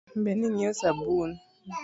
[0.23, 1.31] Be ne ing'iewo sabun?